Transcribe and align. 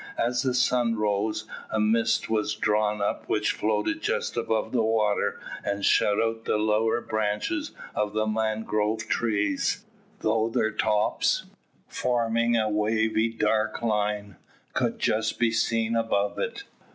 As 0.17 0.41
the 0.41 0.55
sun 0.55 0.95
rose, 0.95 1.45
a 1.69 1.79
mist 1.79 2.27
was 2.27 2.55
drawn 2.55 3.03
up 3.03 3.29
which 3.29 3.51
floated 3.51 4.01
just 4.01 4.35
above 4.35 4.71
the 4.71 4.81
water 4.81 5.39
and 5.63 5.85
shut 5.85 6.19
out 6.19 6.45
the 6.45 6.57
lower 6.57 7.01
branches 7.01 7.69
of 7.93 8.13
the 8.13 8.25
mangrove 8.25 9.01
trees, 9.07 9.85
though 10.21 10.49
their 10.49 10.71
tops, 10.71 11.45
forming 11.87 12.57
a 12.57 12.67
wavy 12.67 13.31
dark 13.31 13.83
line, 13.83 14.37
could 14.73 14.97
just 14.97 15.37
be 15.37 15.51
seen 15.51 15.95
above 15.95 16.39
it. 16.39 16.63